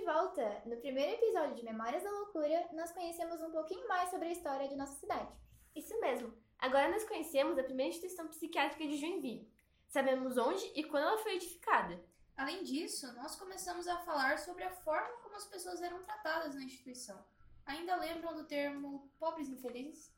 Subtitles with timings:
[0.00, 0.62] de volta!
[0.64, 4.66] No primeiro episódio de Memórias da Loucura, nós conhecemos um pouquinho mais sobre a história
[4.66, 5.30] de nossa cidade.
[5.76, 6.32] Isso mesmo!
[6.58, 9.52] Agora nós conhecemos a primeira instituição psiquiátrica de Joinville.
[9.88, 12.02] Sabemos onde e quando ela foi edificada.
[12.34, 16.62] Além disso, nós começamos a falar sobre a forma como as pessoas eram tratadas na
[16.62, 17.22] instituição.
[17.66, 20.10] Ainda lembram do termo pobres infelizes?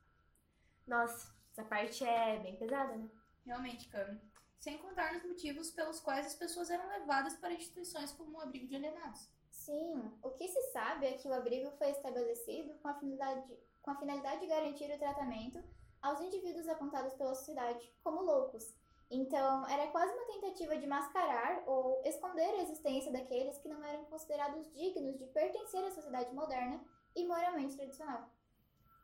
[0.86, 3.10] Nossa, essa parte é bem pesada, né?
[3.44, 4.20] Realmente, Cami.
[4.60, 8.68] Sem contar nos motivos pelos quais as pessoas eram levadas para instituições como o abrigo
[8.68, 9.28] de alienados.
[9.64, 13.92] Sim, o que se sabe é que o abrigo foi estabelecido com a finalidade, com
[13.92, 15.62] a finalidade de garantir o tratamento
[16.00, 18.74] aos indivíduos apontados pela sociedade como loucos.
[19.08, 24.04] Então, era quase uma tentativa de mascarar ou esconder a existência daqueles que não eram
[24.06, 26.84] considerados dignos de pertencer à sociedade moderna
[27.14, 28.28] e moralmente tradicional.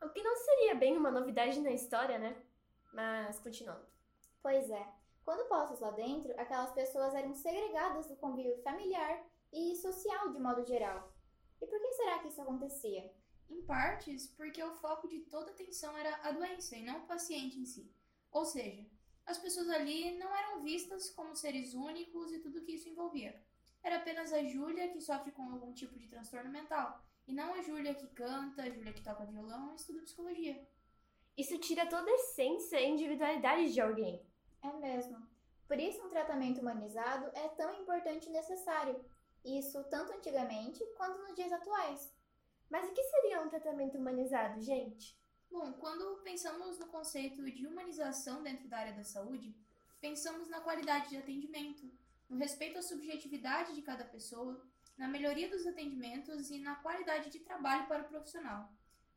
[0.03, 2.35] O que não seria bem uma novidade na história, né?
[2.91, 3.85] Mas continuando.
[4.43, 4.85] Pois é.
[5.23, 10.65] Quando postos lá dentro, aquelas pessoas eram segregadas do convívio familiar e social de modo
[10.65, 11.13] geral.
[11.61, 13.11] E por que será que isso acontecia?
[13.49, 17.07] Em partes, porque o foco de toda a atenção era a doença e não o
[17.07, 17.91] paciente em si.
[18.31, 18.85] Ou seja,
[19.25, 23.41] as pessoas ali não eram vistas como seres únicos e tudo que isso envolvia.
[23.83, 27.61] Era apenas a Júlia que sofre com algum tipo de transtorno mental, e não a
[27.61, 30.67] Júlia que canta, a Júlia que toca violão e estuda psicologia.
[31.37, 34.25] Isso tira toda a essência e individualidade de alguém.
[34.61, 35.25] É mesmo.
[35.67, 38.99] Por isso, um tratamento humanizado é tão importante e necessário.
[39.43, 42.13] Isso tanto antigamente quanto nos dias atuais.
[42.69, 45.17] Mas o que seria um tratamento humanizado, gente?
[45.49, 49.55] Bom, quando pensamos no conceito de humanização dentro da área da saúde,
[49.99, 51.91] pensamos na qualidade de atendimento,
[52.29, 54.63] no respeito à subjetividade de cada pessoa,
[54.95, 58.71] na melhoria dos atendimentos e na qualidade de trabalho para o profissional.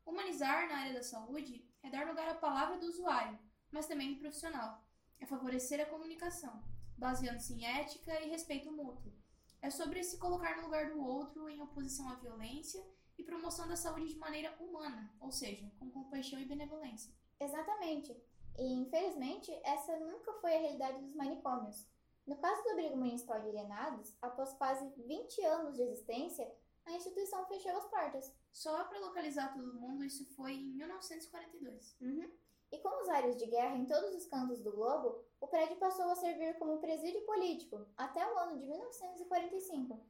[0.07, 3.39] Humanizar na área da saúde é dar lugar à palavra do usuário,
[3.71, 4.83] mas também do profissional.
[5.21, 6.63] É favorecer a comunicação,
[6.97, 9.13] baseando-se em ética e respeito mútuo.
[9.63, 12.85] É sobre se colocar no lugar do outro em oposição à violência
[13.17, 17.15] e promoção da saúde de maneira humana, ou seja, com compaixão e benevolência.
[17.39, 18.21] Exatamente.
[18.59, 21.87] E, infelizmente, essa nunca foi a realidade dos manicômios.
[22.27, 26.53] No caso do abrigo municipal de alienados, após quase 20 anos de existência,
[26.85, 28.35] a instituição fechou as portas.
[28.53, 31.97] Só para localizar todo mundo, isso foi em 1942.
[32.01, 32.31] Uhum.
[32.73, 36.07] E com os áreas de guerra em todos os cantos do globo, o prédio passou
[36.07, 40.03] a servir como presídio político até o ano de 1945.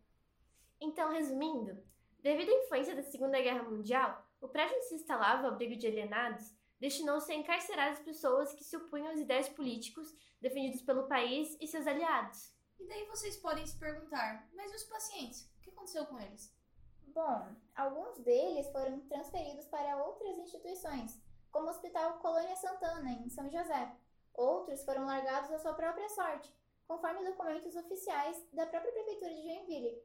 [0.80, 1.82] Então, resumindo,
[2.20, 5.88] devido à influência da Segunda Guerra Mundial, o prédio onde se instalava o abrigo de
[5.88, 11.56] alienados destinou-se a encarcerar as pessoas que se opunham às ideias políticos defendidos pelo país
[11.60, 12.52] e seus aliados.
[12.78, 15.48] E daí vocês podem se perguntar, mas os pacientes?
[15.58, 16.52] O que aconteceu com eles?
[17.06, 23.48] Bom, alguns deles foram transferidos para outras instituições, como o Hospital Colônia Santana, em São
[23.50, 23.94] José.
[24.34, 26.52] Outros foram largados à sua própria sorte,
[26.88, 30.02] conforme documentos oficiais da própria Prefeitura de Joinville.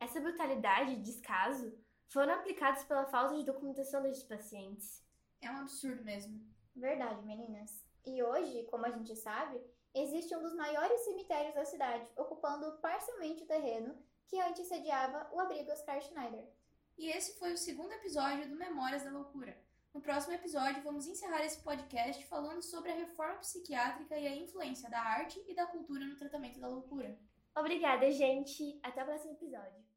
[0.00, 5.04] Essa brutalidade e descaso foram aplicados pela falta de documentação destes pacientes.
[5.42, 6.40] É um absurdo mesmo.
[6.74, 7.84] Verdade, meninas.
[8.06, 9.60] E hoje, como a gente sabe,
[9.94, 13.96] existe um dos maiores cemitérios da cidade, ocupando parcialmente o terreno
[14.26, 16.48] que antes sediava o abrigo Oscar Schneider.
[16.96, 19.56] E esse foi o segundo episódio do Memórias da Loucura.
[19.92, 24.88] No próximo episódio, vamos encerrar esse podcast falando sobre a reforma psiquiátrica e a influência
[24.88, 27.18] da arte e da cultura no tratamento da loucura.
[27.56, 28.78] Obrigada, gente.
[28.84, 29.89] Até o próximo episódio.